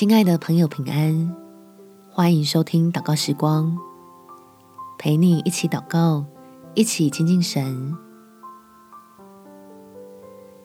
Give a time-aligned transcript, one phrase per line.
[0.00, 1.36] 亲爱的朋友，平安！
[2.10, 3.76] 欢迎收听祷告时光，
[4.98, 6.24] 陪你一起祷告，
[6.74, 7.94] 一起亲近神。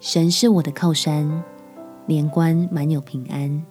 [0.00, 1.42] 神是我的靠山，
[2.04, 3.64] 年关满有平安。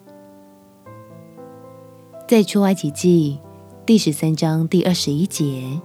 [2.28, 3.40] 在出埃及记
[3.86, 5.80] 第十三章第二十一节，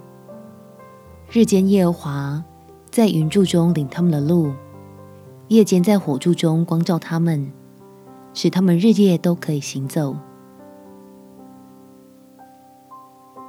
[1.30, 2.42] 日间耶和华
[2.90, 4.54] 在云柱中领他们的路，
[5.48, 7.52] 夜间在火柱中光照他们。
[8.36, 10.14] 使他们日夜都可以行走。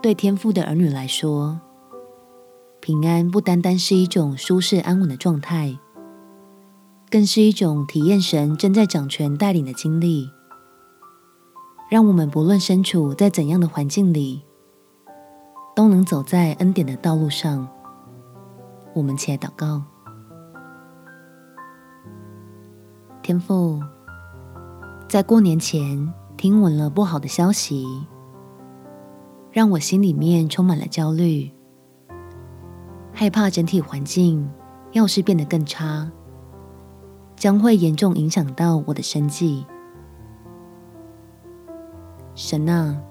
[0.01, 1.59] 对天父的儿女来说，
[2.79, 5.77] 平安不单单是一种舒适安稳的状态，
[7.11, 10.31] 更是一种体验神正在掌权带领的经历。
[11.89, 14.41] 让我们不论身处在怎样的环境里，
[15.75, 17.67] 都能走在恩典的道路上。
[18.93, 19.83] 我们且祷告，
[23.21, 23.81] 天父。
[25.07, 27.87] 在过年前听闻了不好的消息，
[29.53, 31.49] 让我心里面充满了焦虑，
[33.13, 34.51] 害怕整体环境
[34.91, 36.11] 要是变得更差，
[37.37, 39.65] 将会严重影响到我的生计。
[42.35, 43.01] 神啊，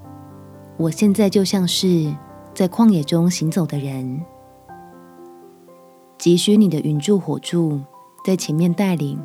[0.77, 2.15] 我现在就像是
[2.53, 4.23] 在旷野中行走的人，
[6.19, 7.81] 急需你的云柱火柱
[8.23, 9.19] 在前面带领。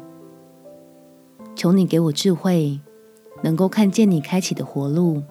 [1.61, 2.81] 求你给我智慧，
[3.43, 5.21] 能够看见你开启的活路，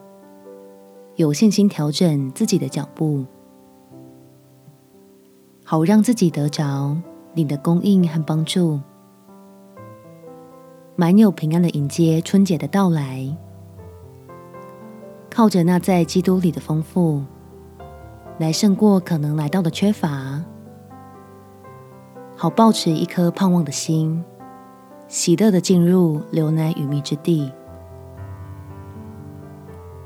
[1.16, 3.24] 有信心调整自己的脚步，
[5.64, 6.96] 好让自己得着
[7.34, 8.78] 你的供应和帮助，
[10.94, 13.36] 满有平安的迎接春节的到来。
[15.28, 17.24] 靠着那在基督里的丰富，
[18.38, 20.44] 来胜过可能来到的缺乏，
[22.36, 24.24] 好抱持一颗盼望的心。
[25.10, 27.50] 喜乐的进入流奶与蜜之地。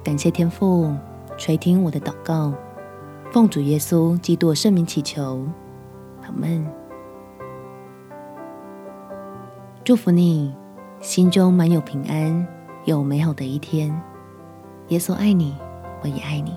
[0.03, 0.91] 感谢天父
[1.37, 2.55] 垂听我的祷告，
[3.31, 5.47] 奉主耶稣基督圣名祈求，
[6.23, 6.67] 阿门。
[9.85, 10.55] 祝福你，
[11.01, 12.47] 心中满有平安，
[12.87, 13.95] 有美好的一天。
[14.89, 15.55] 耶稣爱你，
[16.03, 16.57] 我也爱你。